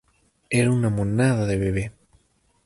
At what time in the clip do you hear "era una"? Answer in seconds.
0.49-0.89